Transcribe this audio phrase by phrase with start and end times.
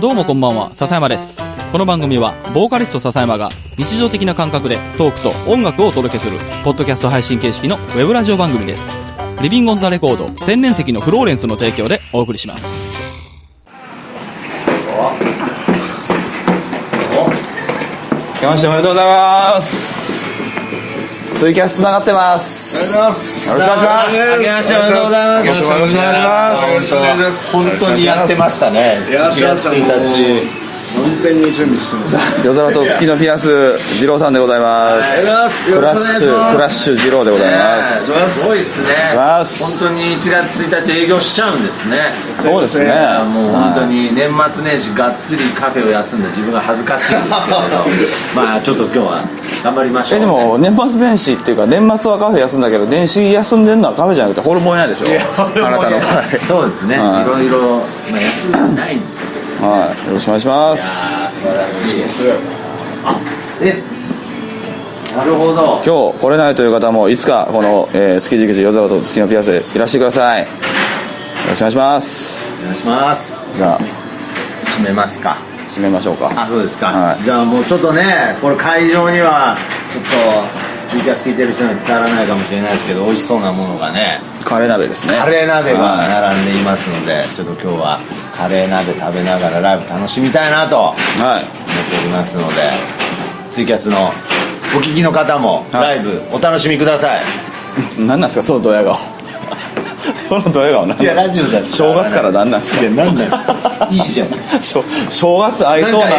[0.00, 1.42] どうもこんばんは、笹山です。
[1.72, 8.92] この番組は、ボーカリスト笹山が日常的な感覚でトークと音楽をお届けする、ポッドキャスト配信形式のウェブラジオ番組です。
[9.42, 12.92] リビングオンザレコード、天然石のフローレンスの提供でお送りします。
[18.34, 19.91] 明けましておめでとうございます
[21.42, 22.96] ツイキャス繋がってます。
[22.96, 24.16] よろしくお願いします。
[24.38, 25.48] 明けましておめでとうございます。
[25.48, 26.70] よろしくお願いします。
[26.70, 27.52] よろしくお願いします。
[27.52, 28.98] 本当にやってましたね。
[29.08, 30.46] 1月1日。
[30.46, 30.61] 完
[31.22, 32.44] 全に準備してました。
[32.44, 35.26] 夜空と月のピアス二郎さんでございます。
[35.26, 35.72] ます。
[35.72, 38.04] クラッシュクラッシュ二郎でございます。
[38.40, 38.88] すごいですね。
[39.16, 41.96] 本当に1月1日営業しちゃうんですね。
[42.40, 42.90] そうですね。
[43.32, 47.84] もう本当に年末年始がっつりカフェを休んだ自分が恥ずかしいんですけれど。
[48.34, 49.24] まあちょっと今日は
[49.64, 50.18] 頑張りましょう。
[50.18, 55.06] えでも年末年始っていうか年末はカフェ休んだけど年始休んでるのはカフェじゃなくてホルモン屋でしょ。
[55.64, 56.02] あなたの場
[56.46, 56.96] そうですね。
[56.96, 57.26] いはい。
[57.26, 57.58] ろいろ
[58.10, 59.41] まあ休んでないんですけど。
[59.41, 61.06] 合はいよろしくお願いします。
[61.06, 62.32] あー素晴らしい。
[63.04, 63.20] あ
[63.60, 63.80] え
[65.16, 65.80] なるほど。
[65.86, 70.42] 今日来れないという方もいつかこの、えー、築地口夜空と月のピアスへいらしてください。
[70.42, 70.48] よ
[71.48, 72.52] ろしくお願いします。
[72.60, 73.40] お願いします。
[73.54, 73.80] じゃあ。
[74.78, 75.36] 締めますか。
[75.68, 76.32] 締めましょうか。
[76.34, 77.22] あそうですか、はい。
[77.22, 78.02] じゃあもうちょっとね
[78.40, 79.56] これ会場には
[79.92, 80.04] ちょっ
[80.90, 84.18] とツイキャス聞いてる人には伝わらないかもしれないですけど美味しそうなものがね。
[84.44, 85.14] カレー鍋ですね。
[85.14, 86.08] カレー鍋がはい。
[86.08, 88.00] 並んでいますので、ちょっと今日は
[88.36, 92.70] カレー鍋食べながらライブ楽しみたいなと思ってはいおりますので
[93.50, 94.08] ツイキャスの
[94.74, 95.82] お聞きの方もはい。
[95.82, 97.22] ライブお楽しみください、
[97.98, 98.42] 何なんですか？
[98.46, 98.96] そのドヤ顔。
[100.28, 102.80] そのドヤ顔なんいやラジオだって正月から何なんですか？
[102.80, 103.30] いやなんだよ。
[103.90, 104.28] いいじゃん。
[104.60, 106.12] 正正月合いそうなな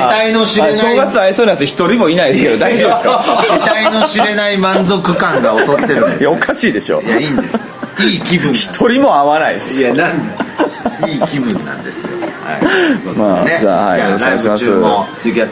[0.45, 3.23] 正月合いそうなやつ一人もいないですけど大丈夫ですか？
[3.47, 7.01] 得体の知れない満足感が劣ってるんですいやおかしいでしょ。
[7.01, 10.42] いやいいんですいい気分一人も合わないですいやなんだ
[11.07, 12.11] いい気分なんですよ。
[12.43, 12.61] はい。
[13.17, 14.63] まあじゃあはいよろしくお願いします。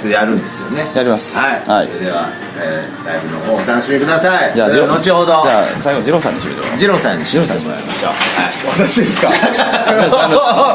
[0.09, 0.89] やるんですよね。
[0.93, 1.37] やります。
[1.37, 1.87] はい、はい。
[2.03, 2.27] では、
[2.59, 4.51] えーライブの方お楽しみください。
[4.53, 5.25] じゃあ後ほど。
[5.43, 6.79] じゃあ最後二郎さんに締めてもらおう。
[6.79, 8.11] ジローさんにしてもらいましょう。
[8.77, 9.29] 私ですか？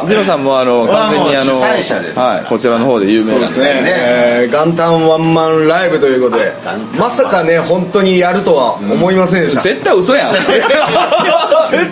[0.06, 2.18] ジローさんもあの完全にあの主催者です。
[2.20, 3.60] はいこちらの方で有名なんで。
[3.60, 3.82] ね。
[3.86, 6.52] えー元旦ワンマンライブということで
[6.98, 9.60] まさかね本当にやるとは思いませんでした。
[9.62, 10.32] 絶対嘘やん。
[10.34, 10.46] 絶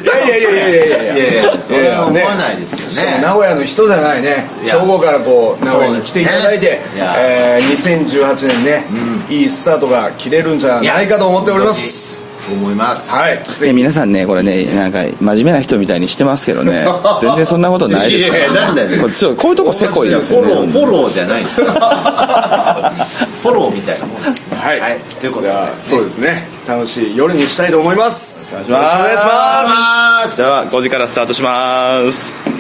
[0.05, 1.43] 対いやいやいやいやいやいや。
[1.43, 4.47] いやそれは思ねわないですよしかもね名古屋の人じゃないね。
[4.63, 4.81] いや。
[4.81, 6.83] 兵庫からこう名古屋に来ていただいて、ね。
[6.95, 7.15] いや。
[7.19, 8.85] えー2018年ね、
[9.29, 12.14] いいスタートが切れるんじゃないかと思っております
[12.45, 13.11] そう思います。
[13.11, 13.43] はい。
[13.65, 16.85] え皆さんねこれねなんか真面目な人みたいにしてますけどね。
[17.21, 18.37] 全然そんなことないです。
[18.37, 19.01] いやいやなんだよ。
[19.01, 21.45] これちょこういうとこせこいですよフォローねフォローじゃない
[23.43, 24.57] フォローみたいなもんですね。
[24.61, 25.01] はい。
[25.21, 26.49] ということでじゃあそうですね。
[26.67, 29.33] 楽しい夜にしたいと思いますよろしくお願いします願いします
[30.25, 32.33] ますでは5時からスタートします「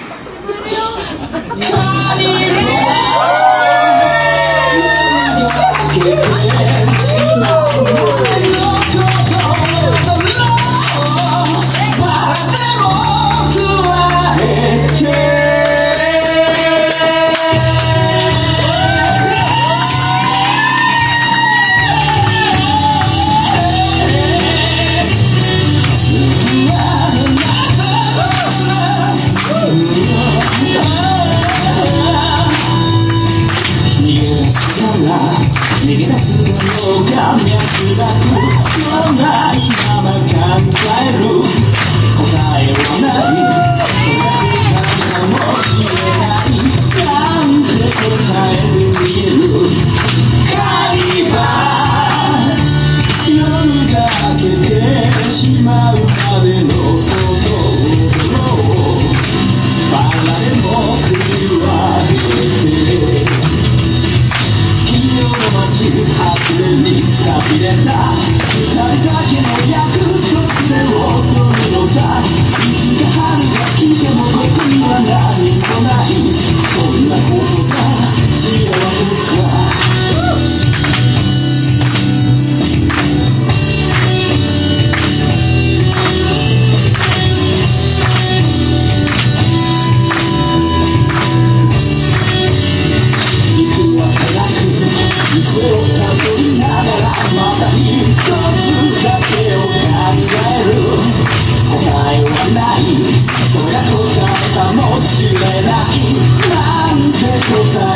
[107.46, 107.93] 確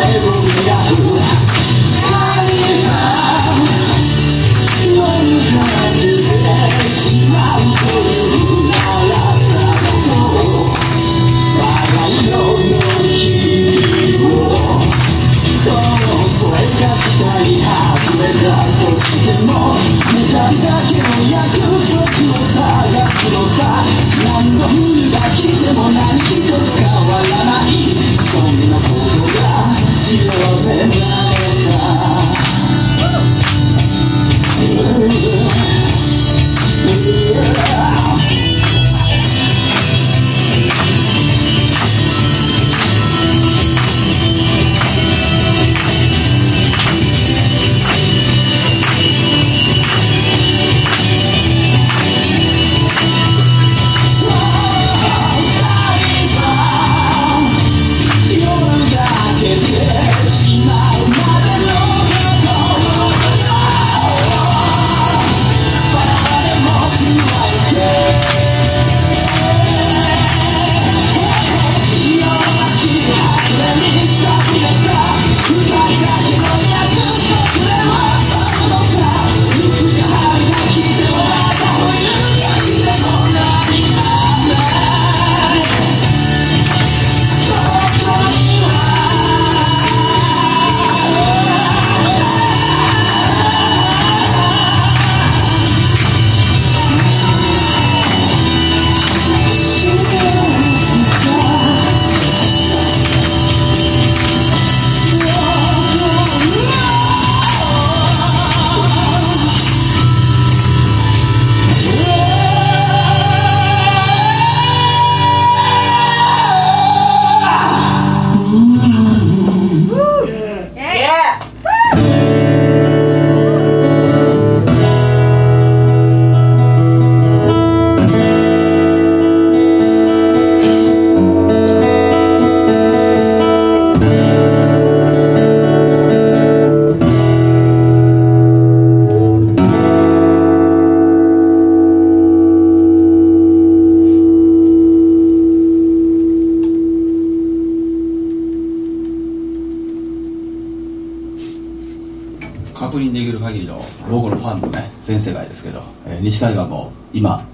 [156.06, 157.44] えー西海岸も今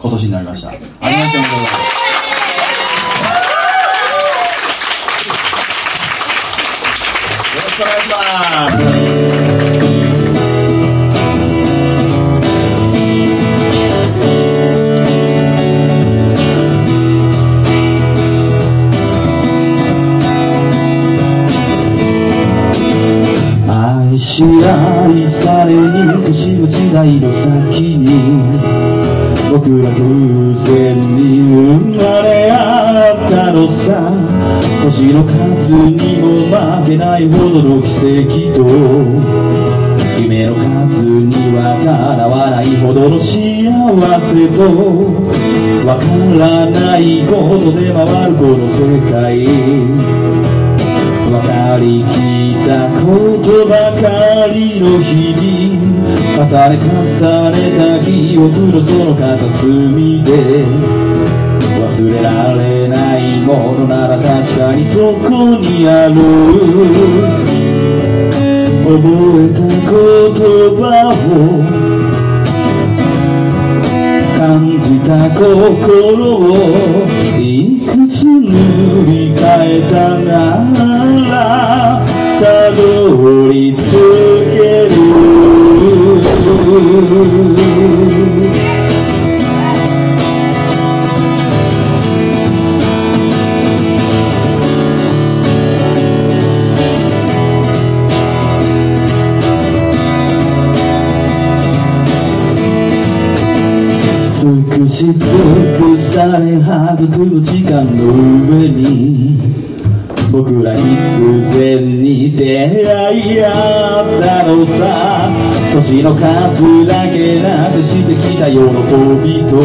[0.00, 0.70] 今年になりました。
[0.70, 0.86] ありま
[1.22, 1.88] しておめでとうございます。
[7.54, 8.87] よろしくお願いし
[24.38, 28.06] し愛されに年の時代の先に
[29.50, 33.98] 僕ら偶然に生まれ合ったのさ。
[34.84, 37.88] 星の数にも負けないほどの奇
[38.22, 38.62] 跡と。
[40.20, 43.34] 夢の数にはかなわないほどの幸
[44.22, 44.62] せと。
[45.84, 46.06] わか
[46.38, 49.44] らないことで回るこの世界。
[51.28, 55.88] 分かりきったことばかりの日々
[56.38, 60.30] 重ね重ねた記憶のその片隅で
[61.80, 66.14] 忘れられないものなら確かにそこにある。
[68.88, 68.96] 覚
[69.44, 69.92] えた言
[70.78, 71.60] 葉を
[74.38, 77.06] 感じた心を
[77.38, 78.48] いくつ塗
[79.04, 80.67] り替えたな
[107.18, 108.12] 育む時間の
[108.48, 109.36] 上に
[110.30, 115.28] 僕ら必然に出会い合ったのさ。
[115.74, 118.58] 年の数だけなくしてきた喜
[119.24, 119.58] びと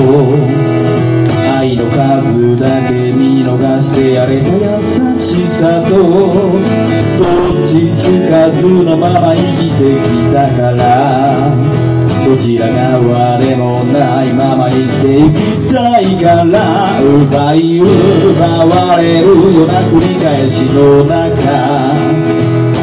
[1.60, 11.93] 愛の数だけ見逃してやれた優しさとどっちつかずのまま生きてきたから。
[12.26, 15.24] どちら側でもないまま生きてい
[15.68, 21.94] きたいから奪い奪われるような繰り返しの中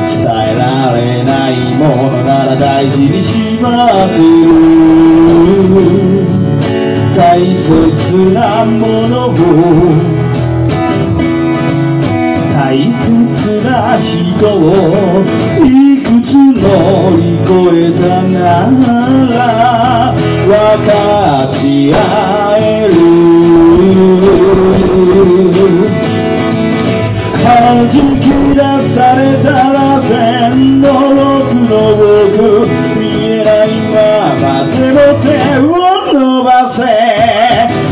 [0.09, 4.21] 伝えられないものなら大事にしまってる。
[7.17, 9.35] 大切なものを
[12.55, 15.25] 大切な人を
[18.01, 18.67] たな
[19.29, 20.15] ら
[20.47, 20.53] 分
[20.87, 20.91] か
[21.53, 21.97] ち合
[22.59, 22.91] える
[27.43, 28.61] 弾き出
[28.95, 31.73] されたら線の奥の
[32.27, 32.39] 奥
[32.99, 33.97] 見えないま
[34.41, 35.27] までも手
[35.59, 35.69] を
[36.13, 36.79] 伸ばせ。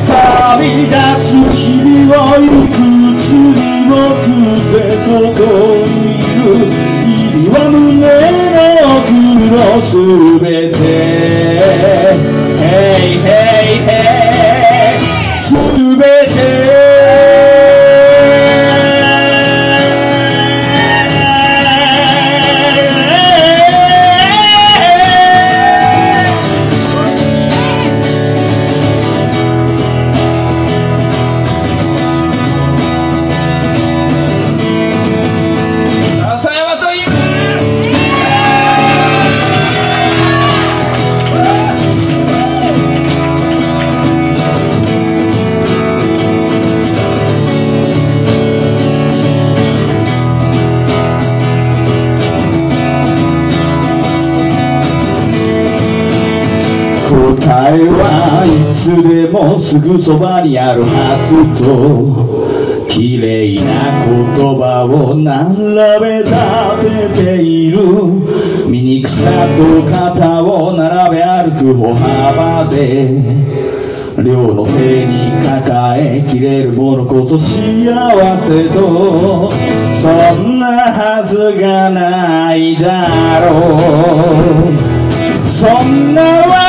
[0.09, 2.77] 旅立つ日々をいく
[3.21, 5.78] つにも食ってそこ
[9.50, 10.38] の奥
[58.45, 65.57] いつでもすぐそばにあるはずと綺麗な言葉を並
[66.01, 67.79] べ立てている
[68.67, 73.59] 醜さと肩を並べ歩く歩幅で
[74.23, 79.51] 両の手に抱えきれるものこそ幸せと
[79.95, 80.09] そ
[80.43, 83.77] んなはずがないだろ
[85.47, 86.68] うそんなわ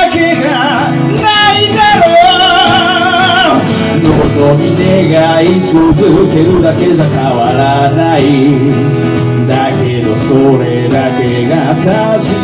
[3.99, 8.21] 望み願い続けるだけじゃ変わらない。
[9.47, 11.85] だけどそれだけが確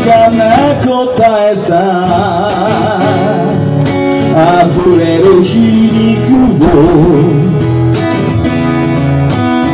[0.03, 0.41] かな
[0.83, 3.01] 答えさ。
[4.35, 6.69] 溢れる皮肉を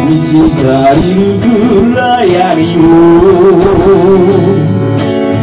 [0.06, 0.70] 満ち足
[1.02, 2.80] りる暗闇を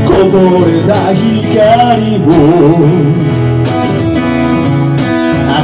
[0.06, 2.28] こぼれた光を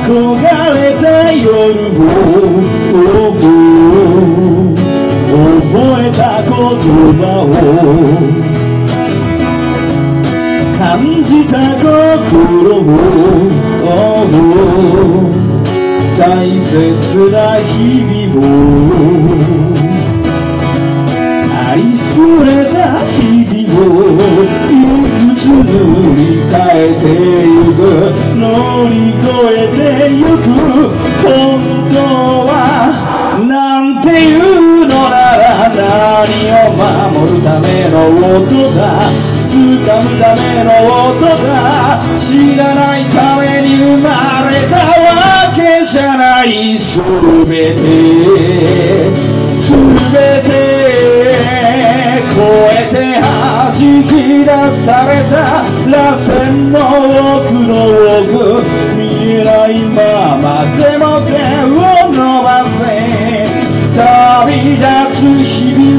[0.05, 3.33] 憧れた夜を
[5.33, 6.53] 覚えた言
[7.17, 7.49] 葉を
[10.79, 10.83] 感
[11.23, 12.85] じた心を
[16.19, 16.21] 大
[16.51, 18.45] 切な日々
[18.81, 18.84] を。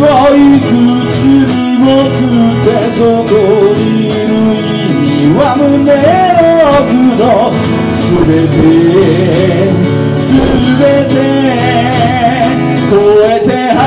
[0.06, 0.70] 日々をいく
[1.10, 1.18] つ
[1.50, 3.34] に僕ってそこ
[3.74, 7.50] にいる意味は胸の奥の
[7.90, 8.62] 全て
[10.22, 11.18] 全て
[12.92, 12.94] 超
[13.24, 13.82] えて弾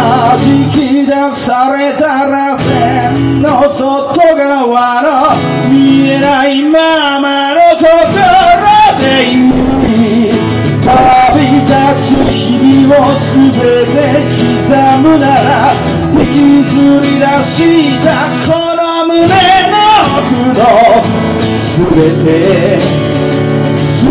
[0.70, 0.74] き
[1.06, 7.86] 出された螺旋の外側の見えないままのとこ
[8.58, 9.58] ろでい
[10.82, 10.88] 旅
[11.62, 11.70] 立
[12.02, 12.98] つ日々を
[13.34, 13.96] 全て
[14.34, 15.87] 刻むなら
[16.38, 18.06] 引きずり出した
[18.46, 19.76] この胸の
[20.18, 20.22] 奥
[20.54, 20.62] の
[21.76, 21.88] 全
[22.24, 22.26] て
[23.98, 24.10] 全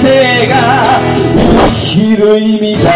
[0.00, 0.06] て
[0.46, 0.52] が
[1.36, 2.90] 生きる意味だ。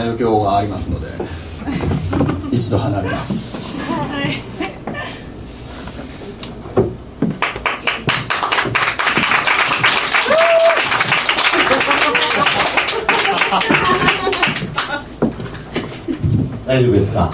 [0.00, 1.08] 大切な余興がありますので
[2.56, 3.50] 一度離れます。
[16.66, 17.30] 大丈夫ですか？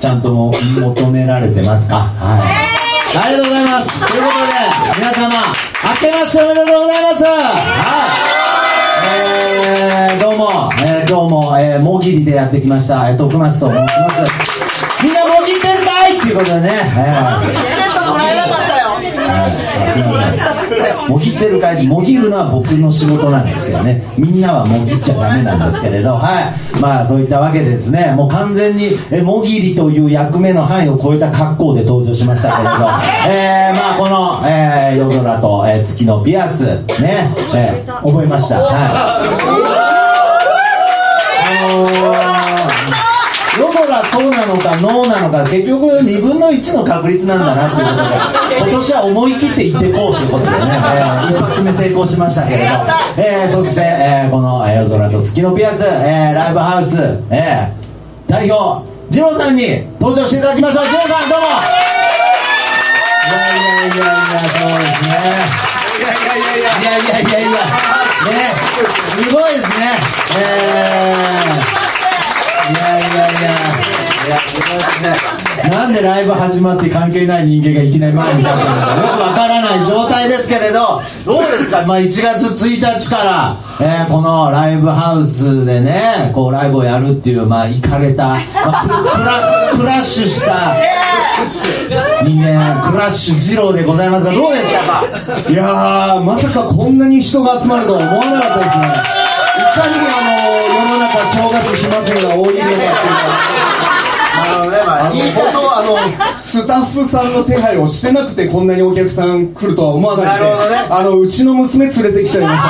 [0.00, 1.96] ちゃんとも求められてますか？
[2.18, 2.38] は
[3.14, 3.18] い。
[3.18, 4.06] ありがとうございます。
[4.08, 5.28] ということで皆様
[6.02, 7.24] 明けましておめでとうございます。
[7.24, 8.35] はい
[9.08, 15.04] えー、どうも、えー、今日も、えー、もぎりでやってきました、えー、徳松と申します。
[15.04, 18.46] みんなもぎってんかいっていうことでね、えー。
[18.48, 18.55] も
[21.26, 24.02] ぎってる会議もぎるのは僕の仕事なんですけどね。
[24.16, 26.80] みんなはもぎっちゃダメなんですけれどはい。
[26.80, 32.74] まあそういったわけでですねもう完全にえもぎりという役目の範囲を超えた格好で登場しましたけれど。
[33.28, 36.64] えー、まあこの、えー、夜空と、えー、月のピアス
[37.00, 38.60] ね、えー、覚えました。
[38.60, 38.74] はい。
[41.48, 42.15] あのー
[43.96, 52.72] 夜空そうなのかノーなのか結局2分の1の確率なんだなっていうことで今年は思い切って行ってこうということでね、えー、一発目成功しましたけれど、
[53.16, 56.98] えー、そして、えー、この、えー、夜空と月のピアス、えー、ライブハウス、
[57.30, 60.84] えー、代表二郎さんに登場していただきましょう。
[60.84, 61.46] 二郎さんどうも。
[63.26, 65.66] いやいやいやいやそうですね。
[65.96, 68.50] いやいやいやいや、ね、
[69.08, 69.84] すごいですね。
[70.36, 71.85] えー、い
[72.74, 73.50] やいやいや、
[74.26, 75.46] いや、すごいですね。
[75.70, 90.76] なんでライブ始まって関係ない人間がいきなり前に立ってるのかよくわからない状態ですけれど、どうですか、まあ1月1日から、えーこのライブハウスでね、こうライブをやるっていう、まあ、行かれた、まあ、クラクラッシュした
[92.24, 94.64] 人間、クラッシュ二郎でございますが、どうです
[95.44, 98.78] かいやまさかこんなに人が集まるとは思わなかったです
[99.12, 99.15] ね
[99.76, 100.40] かにあの
[100.72, 102.80] 世の中正月暇人が多いのかっていう
[104.72, 110.76] のはあの本当あのスタッフさんの手配をしてなくてこんなにお客さん来るとは思わなくてなるほどね。
[110.88, 112.68] あのうちの娘連れてきちゃいました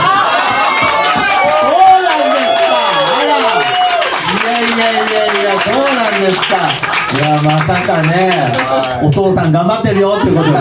[1.62, 2.74] そうなんですか。
[3.14, 3.62] あら。
[4.34, 6.54] いやいやいやいやそうなんですか。
[7.06, 8.52] いやまさかね。
[9.02, 10.56] お父さん頑張ってるよってことでね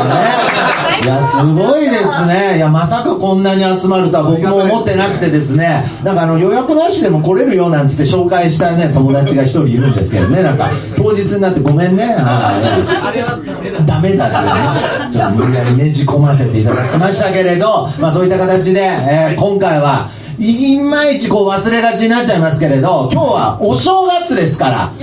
[1.06, 2.58] いやすごいですね。
[2.58, 2.60] い。
[2.60, 5.86] やまさかこんなに集まるとは僕も思ってなくてですね。
[6.04, 10.42] なんかあの予約なしでも来れるよなんつって紹介したね友達が一人いるんですけどね。
[10.42, 12.06] なんか当日になってごめんね。
[12.06, 15.14] はいダメだってね。
[15.14, 24.78] ちょっと無理やりねじ込ませていただきましたけれど、まあ、そういった形で、えー今回はいいまいちこう忘れがちになっちゃいますけれど今日はお正月ですから。
[24.88, 25.00] はい、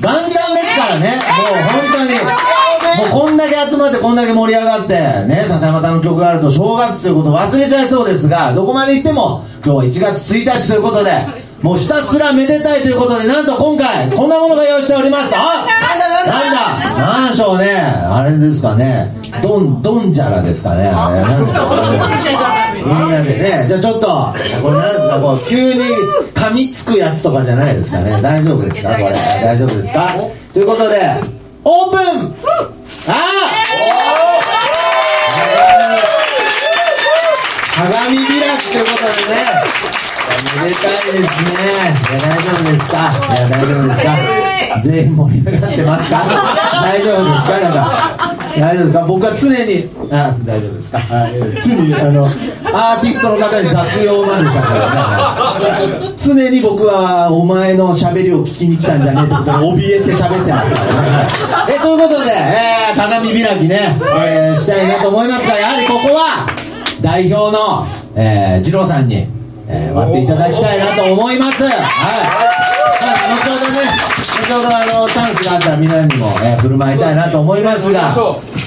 [0.00, 1.08] 元旦ですからね。
[1.08, 4.94] もう本当にもうこんだけ集まってこんだけ盛り上がって
[5.26, 11.12] ね笹山さんの曲があると正月ということを忘れちゃいそうですがどこまで行っても今日は1月1日ということで
[11.62, 15.34] もうひたすらめでたいということでなんと今回こんなものが用意しております。
[15.34, 17.00] あなんだなんだ。
[17.00, 17.72] なんでしょうね。
[17.74, 19.10] あれですかね。
[19.42, 20.86] ドンドンジャラですかね。
[20.94, 21.20] あれ。
[21.22, 21.52] なんで。
[21.52, 21.70] すか
[22.74, 23.64] ねみんなでね。
[23.68, 24.06] じゃあちょっと
[24.62, 25.80] これなんですかこう急に
[26.34, 28.20] 噛みつくやつとかじゃないですかね。
[28.20, 28.90] 大丈夫ですか？
[28.90, 29.04] これ。
[29.42, 30.14] 大丈夫ですか？
[30.52, 31.10] ということで
[31.64, 32.35] オープンあ
[33.06, 33.14] 鏡
[38.18, 39.38] 開きということでね
[40.60, 41.54] めでたいですね。
[42.10, 42.98] いや大丈夫ですか？
[43.28, 44.10] いや大丈夫ですか？
[44.82, 46.16] 全員盛り上がってますか？
[46.82, 47.60] 大丈夫ですか？
[47.60, 47.78] なんか
[48.58, 49.06] 大丈夫ですか？
[49.06, 50.98] 僕は常にあ大丈夫ですか？
[50.98, 51.30] はい。
[51.62, 55.60] 常にあのアーティストの方に雑用までさから
[56.10, 56.14] ね。
[56.16, 61.28] 常に僕はお前の喋りを聞きに来たんじゃねえってことに怯えて喋ってますからね。
[61.70, 66.46] えということで、えー鏡開きね、えーしたいなと思いますがやはりここは
[67.02, 69.26] 代表の、えー、二郎さんに、
[69.68, 71.62] えー割っていただきたいなと思います。
[71.62, 71.72] はい。
[71.72, 71.76] ま
[73.12, 73.78] あ、後ほどね、
[74.48, 78.14] 後ほどあの、チャンスがあったらみんなにも、えー振る舞いたいなと思いますが、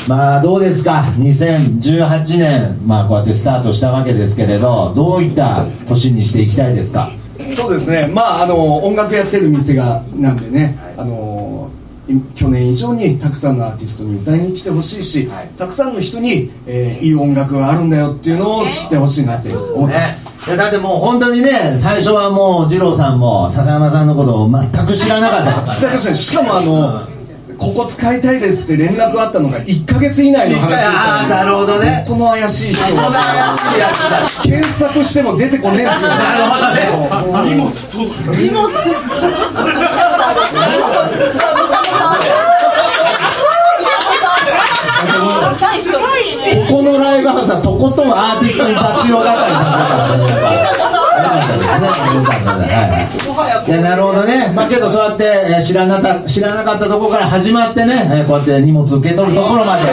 [0.07, 7.11] まあ、どうですか、2018年、まあ、こうやってスタートしたわけですけれど、どういった年にしていきたいですか？
[7.55, 8.07] そうですね。
[8.13, 11.38] まああの音楽やってる店がなんでねあのい
[12.35, 20.31] 去年以上にたくさんのアーティストに歌いに来てほしいし、たくさんの人に、えーいい音楽があるんだよっていうのを知ってほしいなって思ってます、ね。
[20.47, 26.15] いやだってもう本当にね、最初はもう、二郎さんも、笹山さんのことを全く知らなかったですからね。
[26.15, 27.18] しかもあの
[27.59, 32.05] ここ使いたいですって連絡あったのが1か月以内の話でしたなるほどね。
[32.07, 33.27] この怪しい人この怪し
[33.75, 34.43] いやつだ。
[34.43, 36.07] 検索しても出てこねえっすよ。
[36.07, 36.87] なるほどね。
[37.49, 37.69] 荷物
[46.49, 50.78] ここのライブハウスはとことんアーティストに雑用係
[51.19, 51.21] い。
[53.71, 59.89] やなるほどね、まあ、けどそうやって、えー知らなか知らなかったところから始まってね、えーこうやって荷物受け取るところまで、えー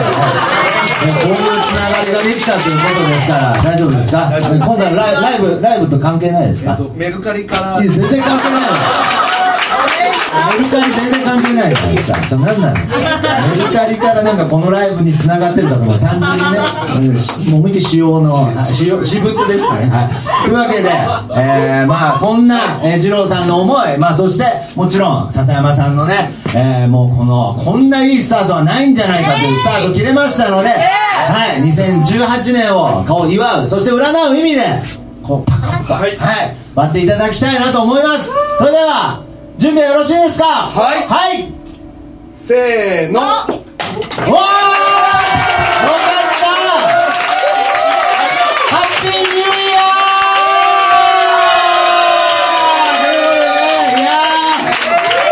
[1.21, 1.39] こういうつ
[1.79, 4.31] ながりができたということですから大丈夫ですか？
[4.41, 6.75] 今回ライライブライブと関係ないですか？
[6.95, 7.79] メルカリから。
[7.81, 8.61] 全然関係ない。
[8.61, 8.67] わ
[9.97, 11.75] メルカリ全然関係ない。
[11.75, 12.99] じゃないですかじゃあ何なんですか？
[13.57, 16.59] メルカリからなんかこのライブに繋がってるかと思単純にね、
[16.95, 20.09] うんもう思いっきり仕様のはい私用私物ですね、は
[20.43, 20.89] い、というわけで、
[21.39, 22.47] えー、まあそん。
[22.47, 23.47] な、えー、二郎さん。
[23.47, 25.31] の思いまあそしてもちろん。
[25.33, 25.95] 笹山さん。
[25.95, 27.89] のね、えー、もうこのこん。
[27.89, 28.95] ないいスタートはないん。
[28.95, 30.75] じゃないかというスタート切れましたので、は
[31.55, 34.61] い2018年をこう祝うそして占う意味で
[35.23, 36.17] こうパカッとはい、
[36.75, 39.23] 割っていただきたいなと思いますそれでは
[39.57, 40.45] 準備はよろしいですか？
[40.45, 41.07] はい。
[41.07, 41.51] はい。
[42.31, 43.19] せーの。
[43.19, 43.49] おー。
[43.49, 43.65] よか
[44.27, 44.37] っ
[46.37, 46.45] た。
[48.69, 54.69] ハッピーニューイヤーということでねいやー。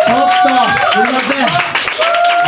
[0.06, 0.50] ちょっと
[0.90, 1.46] すいません。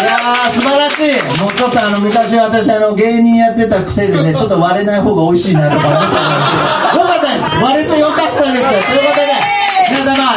[0.02, 1.22] いやー素晴らしい。
[1.40, 7.06] もうちょっとあの昔私あの芸人やってた癖でねちょっと割れない方が美味しいなとか思ってたんですけど。
[7.06, 7.46] よかったです。
[7.62, 8.50] 割れてよかったです。
[8.50, 9.37] ということで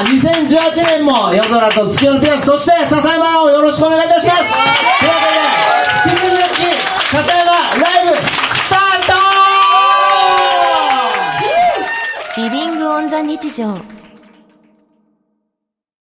[0.03, 4.41] 2018年も夜空と月夜のピアスそして笹山をよろしくお願いいたします。
[4.43, 5.31] というで
[6.11, 6.63] 引き続き
[7.81, 9.09] ライブスター
[12.37, 12.43] ト。
[12.43, 12.89] リビング
[13.23, 14.00] 日常。